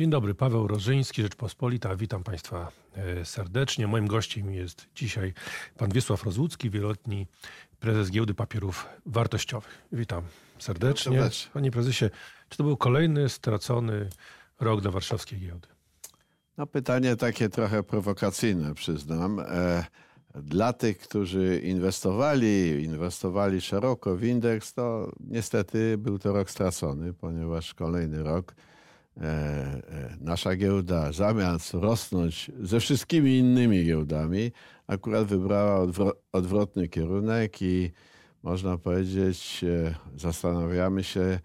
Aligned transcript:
Dzień 0.00 0.10
dobry, 0.10 0.34
Paweł 0.34 0.66
Rożyński, 0.66 1.22
Rzeczpospolita. 1.22 1.96
Witam 1.96 2.22
Państwa 2.22 2.72
e, 2.96 3.24
serdecznie. 3.24 3.86
Moim 3.86 4.06
gościem 4.06 4.52
jest 4.52 4.86
dzisiaj 4.94 5.34
pan 5.78 5.90
Wiesław 5.90 6.24
Rozłucki, 6.24 6.70
wieloletni 6.70 7.26
prezes 7.80 8.10
Giełdy 8.10 8.34
Papierów 8.34 8.86
Wartościowych. 9.06 9.82
Witam 9.92 10.22
serdecznie. 10.58 11.12
serdecznie. 11.12 11.50
Panie 11.52 11.70
prezesie, 11.70 12.04
czy 12.48 12.58
to 12.58 12.64
był 12.64 12.76
kolejny 12.76 13.28
stracony 13.28 14.08
rok 14.60 14.80
dla 14.80 14.90
warszawskiej 14.90 15.40
giełdy? 15.40 15.68
No 16.56 16.66
pytanie 16.66 17.16
takie 17.16 17.48
trochę 17.48 17.82
prowokacyjne, 17.82 18.74
przyznam. 18.74 19.40
E, 19.40 19.84
Dla 20.34 20.72
tych, 20.72 20.98
którzy 20.98 21.60
inwestowali, 21.64 22.84
inwestowali 22.84 23.60
szeroko 23.60 24.16
w 24.16 24.24
indeks, 24.24 24.74
to 24.74 25.12
niestety 25.20 25.98
był 25.98 26.18
to 26.18 26.32
rok 26.32 26.50
stracony, 26.50 27.12
ponieważ 27.12 27.74
kolejny 27.74 28.22
rok 28.22 28.54
nasza 30.20 30.56
giełda 30.56 31.12
zamiast 31.12 31.74
rosnąć 31.74 32.50
ze 32.62 32.80
wszystkimi 32.80 33.38
innymi 33.38 33.84
giełdami, 33.84 34.52
akurat 34.86 35.26
wybrała 35.26 35.86
odwro- 35.86 36.12
odwrotny 36.32 36.88
kierunek 36.88 37.62
i 37.62 37.90
można 38.42 38.78
powiedzieć, 38.78 39.64
e, 39.64 39.94
zastanawiamy 40.16 41.04
się, 41.04 41.20
e, 41.20 41.40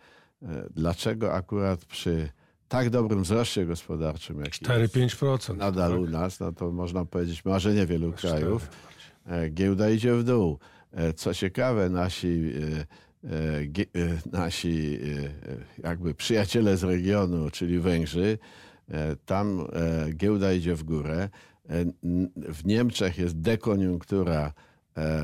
dlaczego 0.71 1.33
akurat 1.33 1.85
przy 1.85 2.29
tak 2.67 2.89
dobrym 2.89 3.23
wzroście 3.23 3.65
gospodarczym, 3.65 4.39
jest 4.39 4.51
4-5%. 4.51 5.57
nadal 5.57 5.91
tak? 5.91 5.99
u 5.99 6.05
nas, 6.07 6.39
no 6.39 6.51
to 6.51 6.71
można 6.71 7.05
powiedzieć 7.05 7.45
marzenie 7.45 7.85
wielu 7.85 8.11
krajów. 8.13 8.69
E, 9.25 9.49
Giełda 9.49 9.89
idzie 9.89 10.15
w 10.15 10.23
dół. 10.23 10.59
E, 10.91 11.13
Co 11.13 11.33
ciekawe, 11.33 11.89
nasi, 11.89 12.27
e, 12.27 12.61
e, 12.67 12.81
e, 12.81 12.85
nasi 14.31 14.99
e, 15.03 15.51
e, 15.51 15.57
jakby 15.83 16.13
przyjaciele 16.13 16.77
z 16.77 16.83
regionu, 16.83 17.49
czyli 17.51 17.79
Węgrzy, 17.79 18.37
e, 18.89 19.15
tam 19.25 19.67
e, 19.73 20.13
giełda 20.13 20.53
idzie 20.53 20.75
w 20.75 20.83
górę. 20.83 21.29
E, 21.69 21.85
W 22.53 22.65
Niemczech 22.65 23.17
jest 23.17 23.39
dekoniunktura, 23.39 24.53
e, 24.97 25.23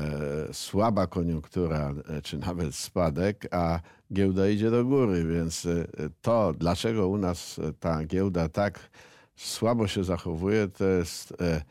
słaba 0.52 1.06
koniunktura, 1.06 1.94
e, 2.08 2.22
czy 2.22 2.38
nawet 2.38 2.74
spadek, 2.74 3.48
a 3.50 3.80
giełda 4.12 4.48
idzie 4.48 4.70
do 4.70 4.84
góry, 4.84 5.24
więc 5.24 5.66
e, 5.66 5.86
to, 6.22 6.52
dlaczego 6.58 7.08
u 7.08 7.18
nas 7.18 7.58
e, 7.58 7.72
ta 7.80 8.04
giełda 8.04 8.48
tak 8.48 8.90
słabo 9.36 9.88
się 9.88 10.04
zachowuje, 10.04 10.68
to 10.68 10.84
jest, 10.84 11.34
e, 11.40 11.62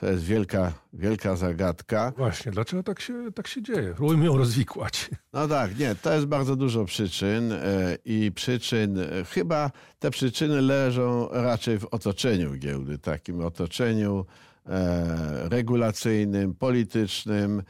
to 0.00 0.06
jest 0.06 0.24
wielka, 0.24 0.72
wielka 0.92 1.36
zagadka. 1.36 2.12
Właśnie, 2.16 2.52
dlaczego 2.52 2.82
tak 2.82 3.00
się, 3.00 3.32
tak 3.34 3.46
się 3.46 3.62
dzieje? 3.62 3.94
Próbujmy 3.96 4.26
ją 4.26 4.36
rozwikłać. 4.36 5.10
No 5.32 5.48
tak, 5.48 5.78
nie, 5.78 5.94
to 5.94 6.14
jest 6.14 6.26
bardzo 6.26 6.56
dużo 6.56 6.84
przyczyn 6.84 7.52
e, 7.52 7.58
i 8.04 8.32
przyczyn, 8.32 8.98
e, 8.98 9.24
chyba 9.24 9.70
te 9.98 10.10
przyczyny 10.10 10.62
leżą 10.62 11.28
raczej 11.32 11.78
w 11.78 11.84
otoczeniu 11.84 12.54
giełdy, 12.54 12.98
takim 12.98 13.40
otoczeniu 13.44 14.26
e, 14.66 15.48
regulacyjnym, 15.48 16.54
politycznym. 16.54 17.62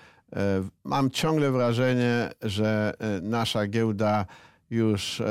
Mam 0.85 1.11
ciągle 1.11 1.51
wrażenie, 1.51 2.31
że 2.43 2.95
nasza 3.23 3.67
giełda 3.67 4.27
już, 4.71 5.23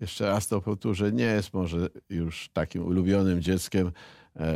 jeszcze 0.00 0.26
raz 0.26 0.48
to 0.48 0.60
powtórzę, 0.60 1.12
nie 1.12 1.24
jest 1.24 1.54
może 1.54 1.88
już 2.10 2.48
takim 2.52 2.86
ulubionym 2.86 3.42
dzieckiem 3.42 3.92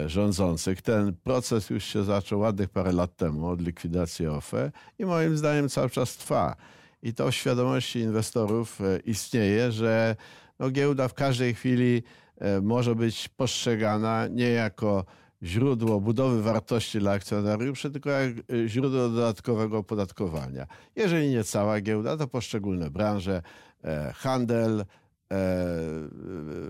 rządzących. 0.06 0.82
Ten 0.82 1.14
proces 1.14 1.70
już 1.70 1.84
się 1.84 2.04
zaczął 2.04 2.40
ładnych 2.40 2.68
parę 2.68 2.92
lat 2.92 3.16
temu 3.16 3.46
od 3.46 3.60
likwidacji 3.60 4.26
OFE 4.26 4.72
i 4.98 5.04
moim 5.04 5.36
zdaniem 5.36 5.68
cały 5.68 5.90
czas 5.90 6.16
trwa. 6.16 6.56
I 7.02 7.14
to 7.14 7.30
w 7.30 7.34
świadomości 7.34 7.98
inwestorów 7.98 8.80
e, 8.80 8.98
istnieje, 8.98 9.72
że 9.72 10.16
no, 10.58 10.70
giełda 10.70 11.08
w 11.08 11.14
każdej 11.14 11.54
chwili 11.54 12.02
e, 12.38 12.60
może 12.60 12.94
być 12.94 13.28
postrzegana 13.28 14.26
nie 14.26 14.50
jako 14.50 15.04
źródło 15.42 16.00
budowy 16.00 16.42
wartości 16.42 16.98
dla 16.98 17.12
akcjonariuszy, 17.12 17.90
tylko 17.90 18.10
jak 18.10 18.30
e, 18.30 18.68
źródło 18.68 19.08
dodatkowego 19.08 19.78
opodatkowania. 19.78 20.66
Jeżeli 20.96 21.30
nie 21.30 21.44
cała 21.44 21.80
giełda, 21.80 22.16
to 22.16 22.28
poszczególne 22.28 22.90
branże, 22.90 23.42
e, 23.84 24.12
handel, 24.16 24.80
e, 24.80 24.84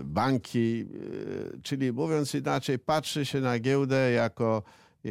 banki, 0.03 0.85
e, 1.55 1.61
czyli 1.61 1.91
mówiąc 1.91 2.35
inaczej, 2.35 2.79
patrzy 2.79 3.25
się 3.25 3.41
na 3.41 3.59
giełdę 3.59 4.11
jako, 4.11 4.63
e, 5.05 5.09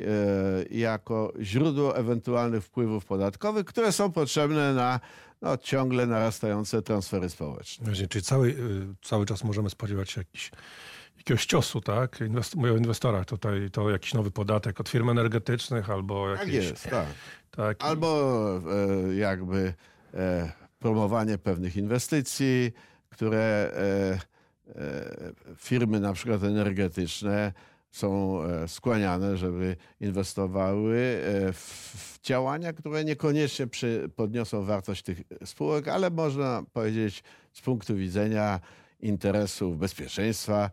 jako 0.70 1.32
źródło 1.40 1.96
ewentualnych 1.96 2.64
wpływów 2.64 3.04
podatkowych, 3.04 3.64
które 3.64 3.92
są 3.92 4.12
potrzebne 4.12 4.74
na 4.74 5.00
no, 5.42 5.56
ciągle 5.56 6.06
narastające 6.06 6.82
transfery 6.82 7.30
społeczne. 7.30 7.86
Właśnie, 7.86 8.08
czyli 8.08 8.24
cały, 8.24 8.56
cały 9.02 9.26
czas 9.26 9.44
możemy 9.44 9.70
spodziewać 9.70 10.10
się 10.10 10.20
jakiś, 10.20 10.50
jakiegoś 11.16 11.46
ciosu, 11.46 11.80
tak? 11.80 12.20
Inwest- 12.20 12.56
mówię 12.56 12.72
o 12.72 12.76
inwestorach 12.76 13.26
tutaj, 13.26 13.70
to 13.72 13.90
jakiś 13.90 14.14
nowy 14.14 14.30
podatek 14.30 14.80
od 14.80 14.88
firm 14.88 15.08
energetycznych 15.10 15.90
albo 15.90 16.36
Tak 16.36 16.46
jakieś... 16.46 16.70
jest, 16.70 16.90
tak. 16.90 17.06
tak. 17.50 17.76
Albo 17.80 18.60
e, 19.10 19.14
jakby 19.14 19.74
e, 20.14 20.52
promowanie 20.78 21.38
pewnych 21.38 21.76
inwestycji, 21.76 22.72
które 23.10 23.38
e, 23.38 24.18
e, 24.68 25.32
firmy 25.56 26.00
na 26.00 26.12
przykład 26.12 26.44
energetyczne 26.44 27.52
są 27.90 28.42
e, 28.42 28.68
skłaniane, 28.68 29.36
żeby 29.36 29.76
inwestowały 30.00 31.20
w, 31.52 32.18
działania, 32.22 32.72
które 32.72 33.04
niekoniecznie 33.04 33.66
podniosą 34.16 34.64
wartość 34.64 35.02
tych 35.02 35.22
spółek, 35.44 35.88
ale 35.88 36.10
można 36.10 36.62
powiedzieć 36.72 37.22
z 37.52 37.60
punktu 37.60 37.96
widzenia 37.96 38.60
interesów 39.00 39.78
bezpieczeństwa 39.78 40.70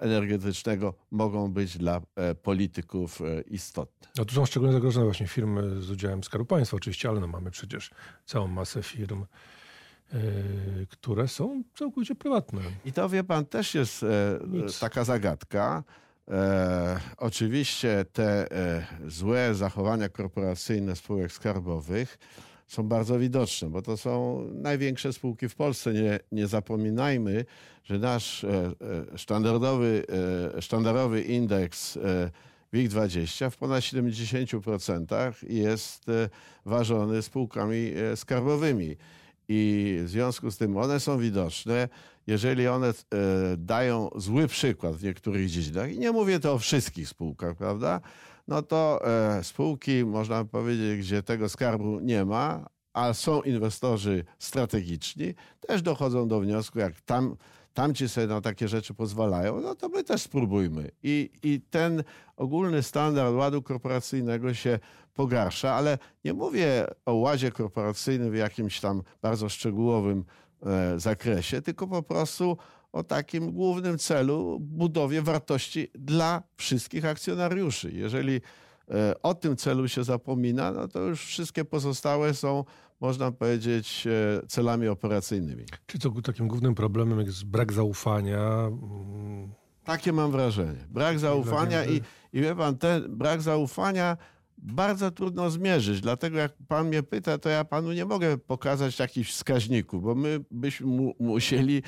energetycznego 0.00 0.94
mogą 1.10 1.52
być 1.52 1.78
dla 1.78 2.00
polityków 2.42 3.20
istotne. 3.46 4.08
No 4.18 4.24
tu 4.24 4.34
są 4.34 4.46
szczególnie 4.46 4.72
zagrożone 4.74 5.06
właśnie 5.06 5.26
firmy 5.26 5.80
z 5.80 5.90
udziałem 5.90 6.24
Skarbu 6.24 6.46
Państwa 6.46 6.76
oczywiście, 6.76 7.08
ale 7.08 7.20
no 7.20 7.26
mamy 7.26 7.50
przecież 7.50 7.90
całą 8.24 8.48
masę 8.48 8.82
firm, 8.82 9.24
które 10.88 11.28
są 11.28 11.62
całkowicie 11.74 12.14
prywatne. 12.14 12.60
I 12.84 12.92
to 12.92 13.08
wie 13.08 13.24
pan 13.24 13.46
też 13.46 13.74
jest 13.74 14.02
e, 14.02 14.38
Nic. 14.48 14.78
taka 14.78 15.04
zagadka. 15.04 15.84
E, 16.28 17.00
oczywiście 17.16 18.04
te 18.12 18.52
e, 18.52 18.86
złe 19.06 19.54
zachowania 19.54 20.08
korporacyjne 20.08 20.96
spółek 20.96 21.32
skarbowych 21.32 22.18
są 22.72 22.82
bardzo 22.82 23.18
widoczne, 23.18 23.70
bo 23.70 23.82
to 23.82 23.96
są 23.96 24.44
największe 24.54 25.12
spółki 25.12 25.48
w 25.48 25.54
Polsce. 25.54 25.92
Nie, 25.92 26.18
nie 26.32 26.46
zapominajmy, 26.46 27.44
że 27.84 27.98
nasz 27.98 28.44
e, 28.44 28.48
e, 29.14 29.18
standardowy, 29.18 30.04
e, 30.56 30.62
sztandarowy 30.62 31.22
indeks 31.22 31.96
e, 31.96 32.30
WIG20 32.72 33.50
w 33.50 33.56
ponad 33.56 33.80
70% 33.80 35.32
jest 35.48 36.06
ważony 36.66 37.22
spółkami 37.22 37.92
skarbowymi. 38.16 38.96
I 39.48 39.98
w 40.04 40.08
związku 40.08 40.50
z 40.50 40.58
tym 40.58 40.76
one 40.76 41.00
są 41.00 41.18
widoczne. 41.18 41.88
Jeżeli 42.26 42.68
one 42.68 42.88
e, 42.88 42.92
dają 43.56 44.10
zły 44.16 44.48
przykład 44.48 44.96
w 44.96 45.04
niektórych 45.04 45.50
dziedzinach, 45.50 45.92
i 45.92 45.98
nie 45.98 46.12
mówię 46.12 46.40
to 46.40 46.52
o 46.52 46.58
wszystkich 46.58 47.08
spółkach, 47.08 47.56
prawda? 47.56 48.00
No 48.48 48.62
to 48.62 49.00
e, 49.06 49.44
spółki, 49.44 50.04
można 50.04 50.44
powiedzieć, 50.44 50.98
gdzie 50.98 51.22
tego 51.22 51.48
skarbu 51.48 52.00
nie 52.00 52.24
ma, 52.24 52.66
a 52.92 53.14
są 53.14 53.42
inwestorzy 53.42 54.24
strategiczni, 54.38 55.34
też 55.60 55.82
dochodzą 55.82 56.28
do 56.28 56.40
wniosku, 56.40 56.78
jak 56.78 57.00
tam, 57.00 57.36
tamci 57.74 58.08
sobie 58.08 58.26
na 58.26 58.40
takie 58.40 58.68
rzeczy 58.68 58.94
pozwalają, 58.94 59.60
no 59.60 59.74
to 59.74 59.88
my 59.88 60.04
też 60.04 60.22
spróbujmy. 60.22 60.90
I, 61.02 61.30
I 61.42 61.60
ten 61.60 62.02
ogólny 62.36 62.82
standard 62.82 63.34
ładu 63.34 63.62
korporacyjnego 63.62 64.54
się 64.54 64.78
pogarsza, 65.14 65.74
ale 65.74 65.98
nie 66.24 66.32
mówię 66.32 66.86
o 67.06 67.14
ładzie 67.14 67.50
korporacyjnym 67.50 68.30
w 68.30 68.34
jakimś 68.34 68.80
tam 68.80 69.02
bardzo 69.22 69.48
szczegółowym 69.48 70.24
e, 70.66 71.00
zakresie, 71.00 71.62
tylko 71.62 71.86
po 71.86 72.02
prostu 72.02 72.56
o 72.92 73.04
takim 73.04 73.52
głównym 73.52 73.98
celu 73.98 74.58
budowie 74.60 75.22
wartości 75.22 75.88
dla 75.94 76.42
wszystkich 76.56 77.04
akcjonariuszy. 77.04 77.92
Jeżeli 77.92 78.40
o 79.22 79.34
tym 79.34 79.56
celu 79.56 79.88
się 79.88 80.04
zapomina, 80.04 80.72
no 80.72 80.88
to 80.88 81.00
już 81.00 81.24
wszystkie 81.24 81.64
pozostałe 81.64 82.34
są, 82.34 82.64
można 83.00 83.32
powiedzieć, 83.32 84.06
e, 84.06 84.46
celami 84.46 84.88
operacyjnymi. 84.88 85.64
Czy 85.86 85.98
to 85.98 86.10
takim 86.10 86.48
głównym 86.48 86.74
problemem 86.74 87.20
jest 87.20 87.44
brak 87.44 87.72
zaufania? 87.72 88.40
mm, 88.66 89.52
Takie 89.84 90.12
mam 90.12 90.30
wrażenie. 90.30 90.86
Brak 90.90 91.18
zaufania 91.18 91.84
i, 91.84 92.00
i 92.32 92.40
wie 92.40 92.56
pan, 92.56 92.78
ten 92.78 93.16
brak 93.16 93.42
zaufania 93.42 94.16
bardzo 94.58 95.10
trudno 95.10 95.50
zmierzyć. 95.50 96.00
Dlatego 96.00 96.38
jak 96.38 96.52
pan 96.68 96.88
mnie 96.88 97.02
pyta, 97.02 97.38
to 97.38 97.48
ja 97.48 97.64
panu 97.64 97.92
nie 97.92 98.04
mogę 98.04 98.38
pokazać 98.38 98.98
jakichś 98.98 99.32
wskaźników, 99.32 100.02
bo 100.02 100.14
my 100.14 100.44
byśmy 100.50 100.86
mu, 100.86 101.14
musieli 101.20 101.76
e, 101.78 101.82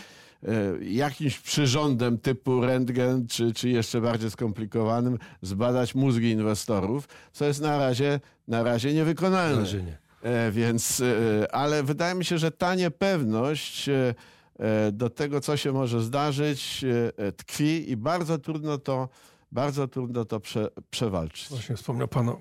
jakimś 0.83 1.39
przyrządem 1.39 2.19
typu 2.19 2.61
rentgen, 2.61 3.27
czy, 3.27 3.53
czy 3.55 3.69
jeszcze 3.69 4.01
bardziej 4.01 4.31
skomplikowanym, 4.31 5.19
zbadać 5.43 5.95
mózgi 5.95 6.31
inwestorów, 6.31 7.09
co 7.33 7.45
jest 7.45 7.61
na 7.61 7.79
razie, 7.79 8.21
na 8.49 8.63
razie 8.63 8.95
niewykonalne. 8.95 9.55
Na 9.55 9.61
razie 9.61 9.83
nie. 9.83 9.99
E, 10.23 10.51
Więc, 10.51 11.01
e, 11.01 11.55
ale 11.55 11.83
wydaje 11.83 12.15
mi 12.15 12.25
się, 12.25 12.39
że 12.39 12.51
ta 12.51 12.75
niepewność 12.75 13.89
e, 13.89 14.15
e, 14.59 14.93
do 14.93 15.11
tego, 15.11 15.41
co 15.41 15.57
się 15.57 15.73
może 15.73 16.03
zdarzyć, 16.03 16.85
e, 17.19 17.33
tkwi 17.33 17.91
i 17.91 17.97
bardzo 17.97 18.39
trudno 18.39 18.79
to, 18.79 19.09
bardzo 19.53 19.89
trudno 19.89 20.25
to 20.25 20.41
prze, 20.41 20.69
przewalczyć. 20.91 21.49
Właśnie 21.49 21.77
wspomniał 21.77 22.09
Pan 22.09 22.29
o, 22.29 22.39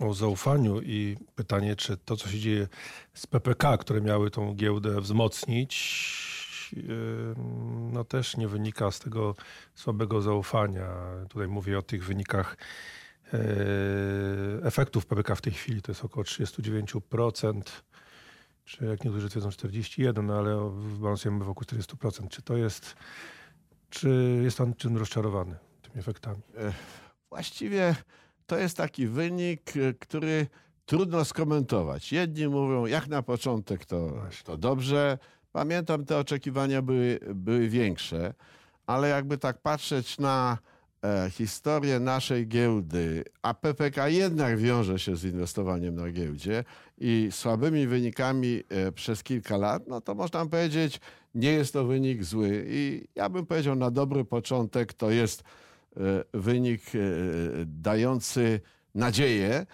o 0.08 0.14
zaufaniu 0.14 0.80
i 0.82 1.16
pytanie, 1.34 1.76
czy 1.76 1.96
to, 1.96 2.16
co 2.16 2.28
się 2.28 2.38
dzieje 2.38 2.68
z 3.14 3.26
PPK, 3.26 3.78
które 3.78 4.00
miały 4.00 4.30
tą 4.30 4.54
giełdę 4.54 5.00
wzmocnić, 5.00 5.74
no 7.92 8.04
też 8.04 8.36
nie 8.36 8.48
wynika 8.48 8.90
z 8.90 8.98
tego 8.98 9.34
słabego 9.74 10.22
zaufania. 10.22 10.88
Tutaj 11.28 11.48
mówię 11.48 11.78
o 11.78 11.82
tych 11.82 12.04
wynikach 12.04 12.56
e, 13.34 13.38
efektów 14.62 15.06
PPK 15.06 15.34
w 15.34 15.40
tej 15.40 15.52
chwili. 15.52 15.82
To 15.82 15.92
jest 15.92 16.04
około 16.04 16.24
39%, 16.24 17.62
czy 18.64 18.84
jak 18.84 19.04
niektórzy 19.04 19.28
twierdzą 19.28 19.48
41%, 19.48 20.24
no 20.24 20.38
ale 20.38 20.72
balansujemy 21.00 21.44
wokół 21.44 21.64
40%. 21.64 22.28
Czy 22.28 22.42
to 22.42 22.56
jest, 22.56 22.96
czy 23.90 24.40
jest 24.42 24.58
Pan 24.58 24.74
czym 24.74 24.96
rozczarowany 24.96 25.56
tymi 25.82 25.98
efektami? 25.98 26.42
E, 26.56 26.72
właściwie 27.28 27.94
to 28.46 28.58
jest 28.58 28.76
taki 28.76 29.06
wynik, 29.06 29.76
e, 29.76 29.94
który 29.94 30.46
trudno 30.88 31.24
skomentować. 31.24 32.12
Jedni 32.12 32.48
mówią, 32.48 32.86
jak 32.86 33.08
na 33.08 33.22
początek 33.22 33.84
to, 33.84 34.22
to 34.44 34.56
dobrze, 34.56 35.18
Pamiętam, 35.52 36.04
te 36.04 36.18
oczekiwania 36.18 36.82
były, 36.82 37.18
były 37.34 37.68
większe, 37.68 38.34
ale 38.86 39.08
jakby 39.08 39.38
tak 39.38 39.58
patrzeć 39.62 40.18
na 40.18 40.58
e, 41.04 41.30
historię 41.30 42.00
naszej 42.00 42.48
giełdy, 42.48 43.24
a 43.42 43.54
PPK 43.54 44.08
jednak 44.08 44.58
wiąże 44.58 44.98
się 44.98 45.16
z 45.16 45.24
inwestowaniem 45.24 45.94
na 45.94 46.10
giełdzie 46.10 46.64
i 46.98 47.28
słabymi 47.30 47.86
wynikami 47.86 48.62
e, 48.68 48.92
przez 48.92 49.22
kilka 49.22 49.56
lat, 49.56 49.82
no 49.86 50.00
to 50.00 50.14
można 50.14 50.46
powiedzieć, 50.46 51.00
nie 51.34 51.52
jest 51.52 51.72
to 51.72 51.84
wynik 51.84 52.24
zły. 52.24 52.64
I 52.68 53.08
ja 53.14 53.28
bym 53.28 53.46
powiedział, 53.46 53.76
na 53.76 53.90
dobry 53.90 54.24
początek 54.24 54.94
to 54.94 55.10
jest 55.10 55.42
e, 55.42 56.00
wynik 56.34 56.82
e, 56.94 56.98
dający 57.66 58.60
nadzieję. 58.94 59.66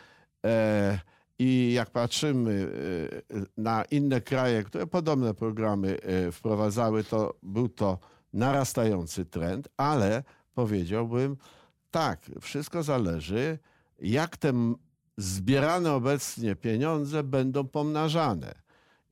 I 1.38 1.72
jak 1.72 1.90
patrzymy 1.90 2.68
e, 3.30 3.42
na 3.56 3.84
inne 3.84 4.20
kraje, 4.20 4.62
które 4.62 4.86
podobne 4.86 5.34
programy 5.34 5.98
e, 6.02 6.32
wprowadzały, 6.32 7.04
to 7.04 7.34
był 7.42 7.68
to 7.68 7.98
narastający 8.32 9.24
trend, 9.24 9.68
ale 9.76 10.22
powiedziałbym, 10.54 11.36
tak, 11.90 12.30
wszystko 12.40 12.82
zależy, 12.82 13.58
jak 13.98 14.36
te 14.36 14.52
zbierane 15.16 15.92
obecnie 15.92 16.56
pieniądze 16.56 17.22
będą 17.22 17.68
pomnażane. 17.68 18.54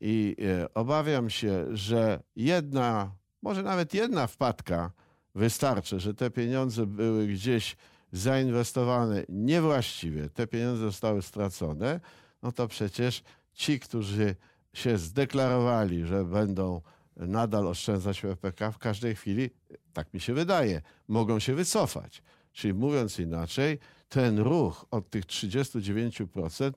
I 0.01 0.37
e, 0.63 0.75
obawiam 0.75 1.31
się, 1.31 1.67
że 1.77 2.23
jedna, 2.37 3.13
może 3.43 3.63
nawet 3.63 3.95
jedna 3.95 4.27
wpadka 4.27 4.91
wystarczy, 5.35 6.01
że 6.01 6.15
te 6.15 6.31
pieniądze 6.31 6.87
były 6.87 7.27
gdzieś 7.27 7.77
zainwestowane 8.13 9.25
niewłaściwie, 9.29 10.29
te 10.29 10.47
pieniądze 10.47 10.83
zostały 10.83 11.23
stracone, 11.23 12.01
no 12.43 12.53
to 12.53 12.69
przecież 12.69 13.23
ci, 13.55 13.81
którzy 13.81 14.37
się 14.73 14.99
zdeklarowali, 14.99 16.07
że 16.07 16.25
będą 16.25 16.81
nadal 17.17 17.69
oszczędzać 17.69 18.19
w 18.19 18.23
PPK, 18.23 18.73
w 18.73 18.79
każdej 18.79 19.15
chwili, 19.15 19.51
tak 19.93 20.15
mi 20.15 20.21
się 20.21 20.35
wydaje, 20.35 20.83
mogą 21.09 21.39
się 21.39 21.55
wycofać. 21.55 22.23
Czyli 22.53 22.75
mówiąc 22.75 23.19
inaczej, 23.19 23.79
ten 24.09 24.39
ruch 24.39 24.87
od 24.91 25.11
tych 25.11 25.27
39% 25.27 26.73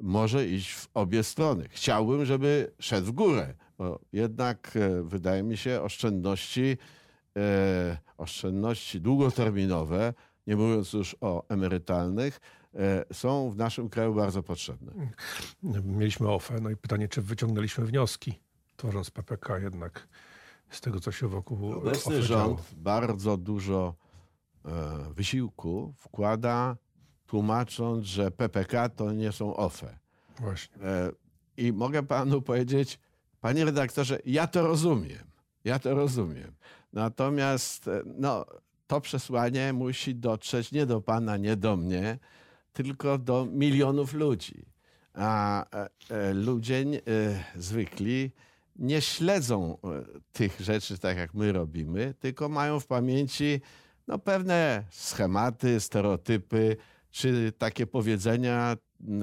może 0.00 0.46
iść 0.46 0.72
w 0.72 0.88
obie 0.94 1.22
strony. 1.22 1.68
Chciałbym, 1.70 2.24
żeby 2.24 2.72
szedł 2.78 3.06
w 3.06 3.12
górę, 3.12 3.54
bo 3.78 4.00
jednak 4.12 4.76
e, 4.76 5.02
wydaje 5.02 5.42
mi 5.42 5.56
się 5.56 5.82
oszczędności, 5.82 6.76
e, 7.36 7.98
oszczędności 8.18 9.00
długoterminowe 9.00 10.14
nie 10.48 10.56
mówiąc 10.56 10.92
już 10.92 11.16
o 11.20 11.48
emerytalnych, 11.48 12.40
e, 12.74 13.04
są 13.12 13.50
w 13.50 13.56
naszym 13.56 13.88
kraju 13.88 14.14
bardzo 14.14 14.42
potrzebne. 14.42 14.92
Mieliśmy 15.84 16.28
OFE, 16.28 16.60
no 16.60 16.70
i 16.70 16.76
pytanie, 16.76 17.08
czy 17.08 17.22
wyciągnęliśmy 17.22 17.84
wnioski, 17.84 18.40
tworząc 18.76 19.10
PPK 19.10 19.58
jednak 19.58 20.08
z 20.70 20.80
tego, 20.80 21.00
co 21.00 21.12
się 21.12 21.28
wokół 21.28 21.72
Obecny 21.72 22.14
OFE 22.16 22.22
rząd 22.22 22.58
działo. 22.58 22.64
bardzo 22.76 23.36
dużo 23.36 23.94
e, 24.64 24.70
wysiłku 25.14 25.94
wkłada, 25.96 26.76
tłumacząc, 27.26 28.04
że 28.04 28.30
PPK 28.30 28.88
to 28.88 29.12
nie 29.12 29.32
są 29.32 29.56
OFE. 29.56 29.98
Właśnie. 30.40 30.82
E, 30.82 31.12
I 31.56 31.72
mogę 31.72 32.02
panu 32.02 32.42
powiedzieć, 32.42 33.00
panie 33.40 33.64
redaktorze, 33.64 34.18
ja 34.24 34.46
to 34.46 34.62
rozumiem. 34.62 35.28
Ja 35.64 35.78
to 35.78 35.94
rozumiem. 35.94 36.54
Natomiast 36.92 37.90
no, 38.06 38.46
to 38.88 39.00
przesłanie 39.00 39.72
musi 39.72 40.14
dotrzeć 40.14 40.72
nie 40.72 40.86
do 40.86 41.00
Pana, 41.00 41.36
nie 41.36 41.56
do 41.56 41.76
mnie, 41.76 42.18
tylko 42.72 43.18
do 43.18 43.46
milionów 43.46 44.14
ludzi. 44.14 44.64
A 45.14 45.64
e, 45.76 45.88
e, 46.10 46.34
ludzie 46.34 46.76
e, 46.76 46.84
zwykli 47.60 48.30
nie 48.76 49.00
śledzą 49.00 49.78
tych 50.32 50.60
rzeczy 50.60 50.98
tak, 50.98 51.16
jak 51.16 51.34
my 51.34 51.52
robimy, 51.52 52.14
tylko 52.20 52.48
mają 52.48 52.80
w 52.80 52.86
pamięci 52.86 53.60
no, 54.06 54.18
pewne 54.18 54.84
schematy, 54.90 55.80
stereotypy, 55.80 56.76
czy 57.10 57.52
takie 57.58 57.86
powiedzenia, 57.86 58.76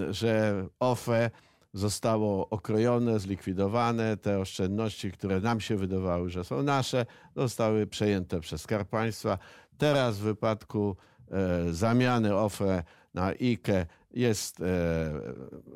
że 0.09 0.65
OFE 0.79 1.31
zostało 1.75 2.49
okrojone, 2.49 3.19
zlikwidowane. 3.19 4.17
Te 4.17 4.39
oszczędności, 4.39 5.11
które 5.11 5.39
nam 5.39 5.61
się 5.61 5.75
wydawały, 5.75 6.29
że 6.29 6.43
są 6.43 6.63
nasze, 6.63 7.05
zostały 7.35 7.87
przejęte 7.87 8.39
przez 8.39 8.61
Skarb 8.61 8.89
Państwa. 8.89 9.37
Teraz 9.77 10.17
w 10.17 10.21
wypadku 10.21 10.95
e, 11.31 11.73
zamiany 11.73 12.35
OFE 12.35 12.83
na 13.13 13.25
IKE 13.25 13.85
jest, 14.13 14.61
e, 14.61 14.65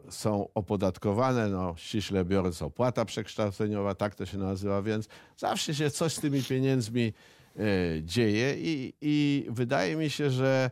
są 0.10 0.48
opodatkowane, 0.54 1.50
no, 1.50 1.74
ściśle 1.78 2.26
biorąc 2.26 2.62
opłata 2.62 3.06
przekształceniowa, 3.06 3.96
tak 3.96 4.16
to 4.16 4.26
się 4.26 4.38
nazywa, 4.38 4.82
więc 4.82 5.08
zawsze 5.38 5.76
się 5.76 5.92
coś 5.92 6.14
z 6.14 6.20
tymi 6.20 6.44
pieniędzmi 6.44 7.14
e, 7.56 7.62
dzieje 8.04 8.56
i, 8.58 8.94
i 9.02 9.46
wydaje 9.50 9.96
mi 9.96 10.10
się, 10.10 10.30
że 10.30 10.72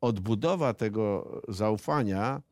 odbudowa 0.00 0.74
tego 0.74 1.28
zaufania 1.48 2.42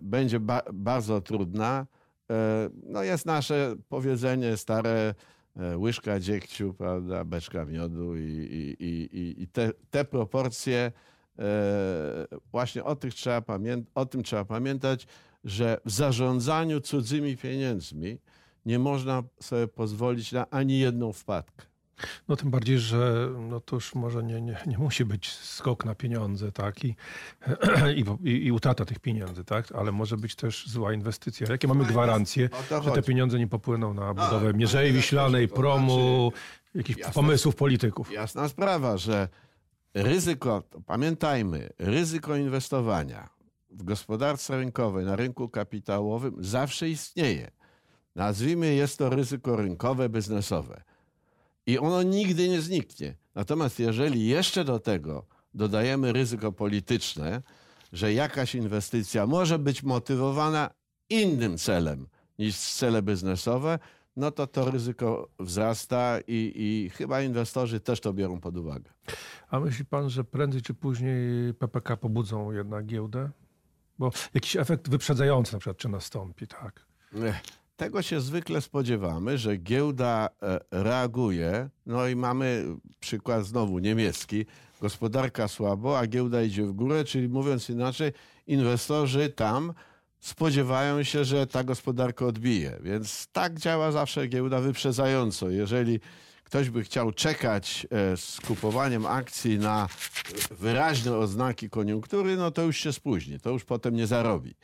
będzie 0.00 0.40
ba 0.40 0.62
bardzo 0.74 1.20
trudna. 1.20 1.86
E, 2.30 2.70
no 2.82 3.02
jest 3.02 3.26
nasze 3.26 3.76
powiedzenie 3.88 4.56
stare, 4.56 5.14
e, 5.56 5.78
łyżka 5.78 6.20
dziegciu, 6.20 6.74
prawda, 6.74 7.24
beczka 7.24 7.64
miodu 7.64 8.16
i, 8.16 8.76
i, 8.80 8.86
i, 8.86 9.42
i 9.42 9.48
te, 9.48 9.72
te 9.90 10.04
proporcje, 10.04 10.92
właśnie 12.52 12.84
o, 12.84 12.96
tych 12.96 13.14
trzeba 13.14 13.42
o 13.94 14.06
tym 14.06 14.22
trzeba 14.22 14.44
pamiętać, 14.44 15.06
że 15.44 15.80
w 15.84 15.90
zarządzaniu 15.90 16.80
cudzymi 16.80 17.36
pieniędzmi 17.36 18.18
nie 18.66 18.78
można 18.78 19.22
sobie 19.40 19.68
pozwolić 19.68 20.32
na 20.32 20.50
ani 20.50 20.78
jedną 20.78 21.12
wpadkę. 21.12 21.66
No 22.28 22.36
tym 22.36 22.50
bardziej, 22.50 22.78
że 22.78 23.30
no 23.38 23.60
to 23.60 23.76
już 23.76 23.94
może 23.94 24.22
nie, 24.22 24.40
nie, 24.40 24.56
nie 24.66 24.78
musi 24.78 25.04
być 25.04 25.32
skok 25.32 25.84
na 25.84 25.94
pieniądze, 25.94 26.52
tak? 26.52 26.84
I, 26.84 26.96
i, 28.24 28.46
i, 28.46 28.52
utrata 28.52 28.84
tych 28.84 28.98
pieniędzy, 28.98 29.44
tak? 29.44 29.72
Ale 29.72 29.92
może 29.92 30.16
być 30.16 30.34
też 30.34 30.66
zła 30.68 30.92
inwestycja. 30.92 31.46
Jakie 31.50 31.68
mamy 31.68 31.84
gwarancje, 31.84 32.48
że 32.84 32.90
te 32.90 33.02
pieniądze 33.02 33.38
nie 33.38 33.48
popłyną 33.48 33.94
na 33.94 34.14
budowę 34.14 34.48
A, 34.48 34.52
Mierzei 34.52 34.92
Wiślanej, 34.92 35.48
promu, 35.48 36.30
znaczy, 36.30 36.78
jakichś 36.78 36.98
jasna, 36.98 37.14
pomysłów 37.14 37.56
polityków? 37.56 38.12
Jasna 38.12 38.48
sprawa, 38.48 38.96
że 38.96 39.28
ryzyko, 39.94 40.62
pamiętajmy, 40.86 41.70
ryzyko 41.78 42.36
inwestowania 42.36 43.28
w 43.70 43.82
gospodarce 43.82 44.56
rynkowej, 44.56 45.04
na 45.04 45.16
rynku 45.16 45.48
kapitałowym 45.48 46.36
zawsze 46.38 46.88
istnieje. 46.88 47.50
Nazwijmy 48.14 48.74
jest 48.74 48.98
to 48.98 49.10
ryzyko 49.10 49.56
rynkowe, 49.56 50.08
biznesowe. 50.08 50.82
I 51.66 51.78
ono 51.78 52.02
nigdy 52.02 52.48
nie 52.48 52.60
zniknie. 52.60 53.14
Natomiast 53.34 53.78
jeżeli 53.78 54.26
jeszcze 54.26 54.64
do 54.64 54.78
tego 54.78 55.26
dodajemy 55.54 56.12
ryzyko 56.12 56.52
polityczne, 56.52 57.42
że 57.92 58.12
jakaś 58.12 58.54
inwestycja 58.54 59.26
może 59.26 59.58
być 59.58 59.82
motywowana 59.82 60.70
innym 61.10 61.58
celem 61.58 62.06
niż 62.38 62.56
cele 62.56 63.02
biznesowe, 63.02 63.78
no 64.16 64.30
to 64.30 64.46
to 64.46 64.70
ryzyko 64.70 65.28
wzrasta 65.38 66.18
i, 66.26 66.52
i 66.54 66.90
chyba 66.90 67.22
inwestorzy 67.22 67.80
też 67.80 68.00
to 68.00 68.12
biorą 68.12 68.40
pod 68.40 68.56
uwagę. 68.56 68.90
A 69.48 69.60
myśli 69.60 69.84
pan, 69.84 70.10
że 70.10 70.24
prędzej 70.24 70.62
czy 70.62 70.74
później 70.74 71.54
PPK 71.54 71.96
pobudzą 71.96 72.52
jednak 72.52 72.86
giełdę? 72.86 73.30
Bo 73.98 74.10
jakiś 74.34 74.56
efekt 74.56 74.88
wyprzedzający 74.88 75.52
na 75.52 75.58
przykład 75.58 75.76
czy 75.76 75.88
nastąpi, 75.88 76.46
tak? 76.46 76.86
Tego 77.76 78.02
się 78.02 78.20
zwykle 78.20 78.60
spodziewamy, 78.60 79.38
że 79.38 79.56
giełda 79.56 80.28
e, 80.42 80.60
reaguje. 80.70 81.68
No 81.86 82.08
i 82.08 82.16
mamy 82.16 82.64
przykład 83.00 83.46
znowu 83.46 83.78
niemiecki. 83.78 84.46
Gospodarka 84.80 85.48
słabo, 85.48 85.98
a 85.98 86.06
giełda 86.06 86.42
idzie 86.42 86.62
w 86.62 86.72
górę, 86.72 87.04
czyli 87.04 87.28
mówiąc 87.28 87.70
inaczej, 87.70 88.12
inwestorzy 88.46 89.28
tam 89.28 89.72
spodziewają 90.20 91.02
się, 91.02 91.24
że 91.24 91.46
ta 91.46 91.64
gospodarka 91.64 92.26
odbije. 92.26 92.78
Więc 92.80 93.26
tak 93.32 93.58
działa 93.58 93.92
zawsze 93.92 94.26
giełda 94.26 94.60
wyprzedzająco. 94.60 95.50
Jeżeli 95.50 96.00
ktoś 96.44 96.70
by 96.70 96.84
chciał 96.84 97.12
czekać 97.12 97.86
e, 97.90 98.16
z 98.16 98.40
kupowaniem 98.40 99.06
akcji 99.06 99.58
na 99.58 99.88
wyraźne 100.50 101.16
oznaki 101.16 101.70
koniunktury, 101.70 102.36
no 102.36 102.50
to 102.50 102.62
już 102.62 102.76
się 102.76 102.92
spóźni, 102.92 103.40
to 103.40 103.50
już 103.50 103.64
potem 103.64 103.96
nie 103.96 104.06
zarobi. 104.06 104.54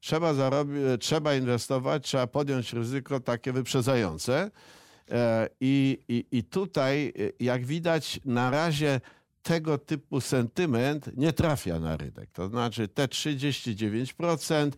Trzeba, 0.00 0.34
zarobi, 0.34 0.74
trzeba 1.00 1.34
inwestować, 1.34 2.04
trzeba 2.04 2.26
podjąć 2.26 2.72
ryzyko 2.72 3.20
takie 3.20 3.52
wyprzedzające. 3.52 4.50
E, 5.10 5.48
I, 5.60 5.98
i, 6.08 6.38
I 6.38 6.44
tutaj, 6.44 7.12
jak 7.40 7.66
widać, 7.66 8.20
na 8.24 8.50
razie 8.50 9.00
tego 9.42 9.78
typu 9.78 10.20
sentyment 10.20 11.10
nie 11.16 11.32
trafia 11.32 11.80
na 11.80 11.96
rynek. 11.96 12.30
To 12.32 12.48
znaczy 12.48 12.88
te 12.88 13.06
39%, 13.06 14.70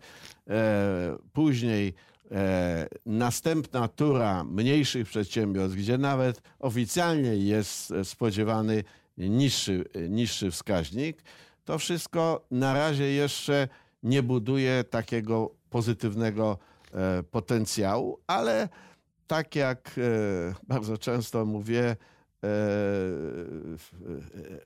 e, 0.49 1.17
później 1.33 1.93
e, 2.31 2.87
następna 3.05 3.87
tura 3.87 4.43
mniejszych 4.43 5.07
przedsiębiorstw, 5.07 5.77
gdzie 5.77 5.97
nawet 5.97 6.41
oficjalnie 6.59 7.35
jest 7.35 7.93
spodziewany 8.03 8.83
niższy, 9.17 9.85
niższy 10.09 10.51
wskaźnik, 10.51 11.23
to 11.65 11.77
wszystko 11.77 12.45
na 12.51 12.73
razie 12.73 13.11
jeszcze 13.11 13.67
nie 14.03 14.23
buduje 14.23 14.83
takiego 14.83 15.55
pozytywnego 15.69 16.57
e, 16.93 17.23
potencjału, 17.23 18.19
ale 18.27 18.69
tak 19.27 19.55
jak 19.55 19.95
e, 19.97 20.01
bardzo 20.67 20.97
często 20.97 21.45
mówię, 21.45 21.83
e, 21.83 22.47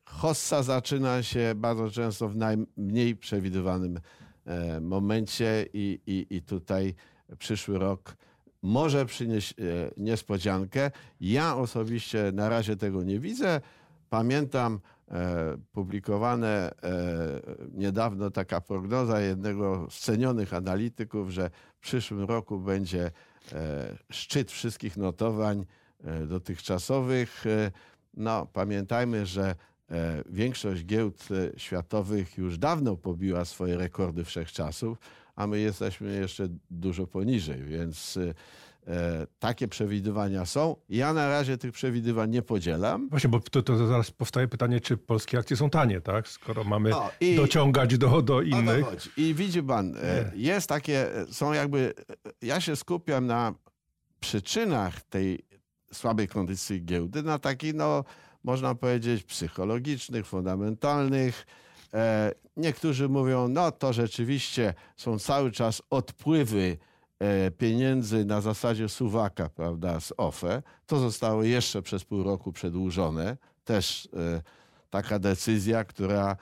hossa 0.05 0.63
zaczyna 0.63 1.23
się 1.23 1.53
bardzo 1.55 1.91
często 1.91 2.29
w 2.29 2.35
najmniej 2.35 3.15
przewidywanym 3.15 3.99
momencie 4.81 5.65
i, 5.73 5.99
i, 6.07 6.35
i 6.35 6.41
tutaj 6.41 6.95
przyszły 7.39 7.79
rok 7.79 8.15
może 8.61 9.05
przynieść 9.05 9.53
niespodziankę. 9.97 10.91
Ja 11.21 11.55
osobiście 11.55 12.31
na 12.33 12.49
razie 12.49 12.75
tego 12.75 13.03
nie 13.03 13.19
widzę. 13.19 13.61
Pamiętam 14.09 14.79
publikowane 15.71 16.71
niedawno 17.74 18.31
taka 18.31 18.62
prognoza 18.62 19.21
jednego 19.21 19.88
z 19.89 20.00
cenionych 20.00 20.53
analityków, 20.53 21.29
że 21.29 21.50
w 21.75 21.79
przyszłym 21.79 22.24
roku 22.24 22.59
będzie 22.59 23.12
szczyt 24.09 24.51
wszystkich 24.51 24.97
notowań 24.97 25.65
E, 26.05 26.27
dotychczasowych. 26.27 27.45
E, 27.47 27.71
no, 28.13 28.45
pamiętajmy, 28.53 29.25
że 29.25 29.55
e, 29.91 30.24
większość 30.29 30.85
giełd 30.85 31.27
światowych 31.57 32.38
już 32.38 32.57
dawno 32.57 32.97
pobiła 32.97 33.45
swoje 33.45 33.77
rekordy 33.77 34.24
wszechczasów, 34.24 34.97
a 35.35 35.47
my 35.47 35.59
jesteśmy 35.59 36.15
jeszcze 36.15 36.47
dużo 36.69 37.07
poniżej, 37.07 37.63
więc 37.63 38.19
takie 39.39 39.67
przewidywania 39.67 40.45
są. 40.45 40.75
Ja 40.89 41.13
na 41.13 41.29
razie 41.29 41.57
tych 41.57 41.71
przewidywań 41.71 42.29
nie 42.29 42.41
podzielam. 42.41 43.09
Właśnie, 43.09 43.29
bo 43.29 43.39
to, 43.39 43.63
to 43.63 43.87
zaraz 43.87 44.11
powstaje 44.11 44.47
pytanie, 44.47 44.81
czy 44.81 44.97
polskie 44.97 45.37
akcje 45.37 45.57
są 45.57 45.69
tanie, 45.69 46.01
tak? 46.01 46.27
Skoro 46.27 46.63
mamy 46.63 46.89
no 46.89 47.09
i, 47.19 47.35
dociągać 47.35 47.97
do, 47.97 48.21
do 48.21 48.41
innych. 48.41 48.85
I 49.17 49.33
widzi 49.33 49.63
pan, 49.63 49.95
jest 50.35 50.69
takie, 50.69 51.09
są 51.31 51.53
jakby, 51.53 51.93
ja 52.41 52.61
się 52.61 52.75
skupiam 52.75 53.25
na 53.25 53.53
przyczynach 54.19 55.01
tej 55.01 55.45
słabej 55.93 56.27
kondycji 56.27 56.85
giełdy 56.85 57.23
na 57.23 57.39
takich, 57.39 57.73
no, 57.73 58.03
można 58.43 58.75
powiedzieć, 58.75 59.23
psychologicznych, 59.23 60.27
fundamentalnych. 60.27 61.45
E, 61.93 62.31
niektórzy 62.57 63.09
mówią, 63.09 63.47
no 63.47 63.71
to 63.71 63.93
rzeczywiście 63.93 64.73
są 64.97 65.19
cały 65.19 65.51
czas 65.51 65.81
odpływy 65.89 66.77
e, 66.77 66.94
pieniędzy 67.57 68.25
na 68.25 68.41
zasadzie 68.41 68.89
suwaka, 68.89 69.50
prawda, 69.50 70.00
z 70.00 70.13
OFE. 70.17 70.63
To 70.86 71.00
zostało 71.00 71.43
jeszcze 71.43 71.81
przez 71.81 72.03
pół 72.03 72.24
roku 72.24 72.51
przedłużone. 72.51 73.38
Też 73.63 74.10
e, 74.13 74.41
taka 74.89 75.19
decyzja, 75.19 75.84
która 75.84 76.38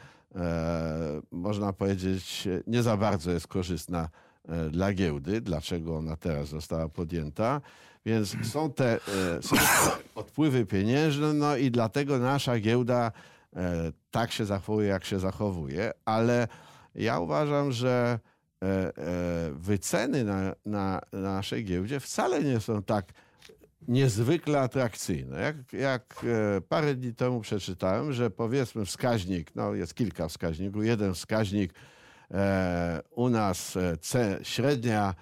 można 1.31 1.73
powiedzieć 1.73 2.47
nie 2.67 2.83
za 2.83 2.97
bardzo 2.97 3.31
jest 3.31 3.47
korzystna 3.47 4.09
dla 4.71 4.93
giełdy. 4.93 5.41
Dlaczego 5.41 5.97
ona 5.97 6.15
teraz 6.15 6.47
została 6.47 6.89
podjęta? 6.89 7.61
Więc 8.05 8.35
są 8.51 8.71
te, 8.73 8.93
e, 8.93 8.99
są 9.41 9.55
te 9.55 9.63
odpływy 10.15 10.65
pieniężne, 10.65 11.33
no 11.33 11.57
i 11.57 11.71
dlatego 11.71 12.19
nasza 12.19 12.59
giełda 12.59 13.11
e, 13.55 13.91
tak 14.11 14.31
się 14.31 14.45
zachowuje, 14.45 14.87
jak 14.87 15.05
się 15.05 15.19
zachowuje, 15.19 15.91
ale 16.05 16.47
ja 16.95 17.19
uważam, 17.19 17.71
że 17.71 18.19
e, 18.19 18.32
wyceny 19.53 20.23
na, 20.23 20.41
na, 20.65 21.01
na 21.11 21.19
naszej 21.19 21.65
giełdzie 21.65 21.99
wcale 21.99 22.43
nie 22.43 22.59
są 22.59 22.83
tak 22.83 23.05
niezwykle 23.87 24.59
atrakcyjne. 24.59 25.41
Jak, 25.41 25.73
jak 25.73 26.25
parę 26.69 26.95
dni 26.95 27.13
temu 27.13 27.41
przeczytałem, 27.41 28.13
że 28.13 28.29
powiedzmy 28.29 28.85
wskaźnik, 28.85 29.55
no 29.55 29.73
jest 29.73 29.95
kilka 29.95 30.27
wskaźników, 30.27 30.85
jeden 30.85 31.13
wskaźnik 31.13 31.73
u 33.15 33.29
nas 33.29 33.77
średnia 34.43 35.15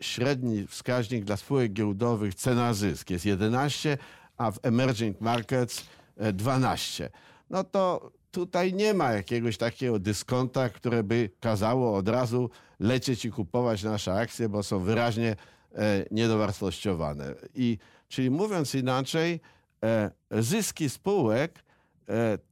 średni 0.00 0.66
wskaźnik 0.66 1.24
dla 1.24 1.36
spółek 1.36 1.72
giełdowych 1.72 2.34
cena 2.34 2.74
zysk 2.74 3.10
jest 3.10 3.24
11, 3.24 3.98
a 4.36 4.50
w 4.50 4.58
emerging 4.62 5.20
markets 5.20 5.84
12. 6.32 7.04
E, 7.04 7.10
no 7.50 7.64
to 7.64 8.12
tutaj 8.32 8.74
nie 8.74 8.94
ma 8.94 9.12
jakiegoś 9.12 9.56
takiego 9.56 9.98
dyskonta, 9.98 10.68
które 10.68 11.02
by 11.02 11.30
kazało 11.40 11.96
od 11.96 12.08
razu 12.08 12.50
lecieć 12.80 13.24
i 13.24 13.30
kupować 13.30 13.82
nasze 13.82 14.14
akcje, 14.14 14.48
bo 14.48 14.62
są 14.62 14.78
wyraźnie 14.78 15.36
e, 15.74 16.04
niedowartościowane. 16.10 17.34
I, 17.54 17.78
czyli 18.08 18.30
mówiąc 18.30 18.74
inaczej, 18.74 19.40
e, 19.84 20.10
zyski 20.30 20.90
spółek 20.90 21.64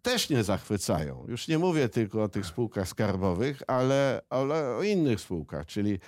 też 0.02 0.30
nie 0.30 0.44
zachwycają. 0.44 1.24
Już 1.28 1.48
nie 1.48 1.58
mówię 1.58 1.88
tylko 1.88 2.22
o 2.22 2.28
tych 2.28 2.46
spółkach 2.46 2.88
skarbowych, 2.88 3.62
ale, 3.66 4.22
ale 4.30 4.76
o 4.76 4.82
innych 4.82 5.20
spółkach, 5.20 5.66
czyli 5.66 5.98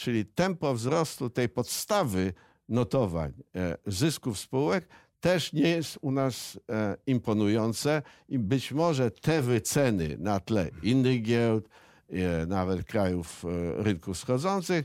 czyli 0.00 0.24
tempo 0.26 0.74
wzrostu 0.74 1.30
tej 1.30 1.48
podstawy 1.48 2.32
notowań 2.68 3.32
e, 3.54 3.76
zysków 3.86 4.38
spółek 4.38 4.88
też 5.20 5.52
nie 5.52 5.68
jest 5.68 5.98
u 6.00 6.10
nas 6.10 6.60
e, 6.68 6.96
imponujące 7.06 8.02
i 8.28 8.38
być 8.38 8.72
może 8.72 9.10
te 9.10 9.42
wyceny 9.42 10.16
na 10.18 10.40
tle 10.40 10.70
innych 10.82 11.22
giełd, 11.22 11.68
e, 12.08 12.46
nawet 12.46 12.84
krajów 12.84 13.44
rynków 13.76 14.16
wschodzących, 14.16 14.84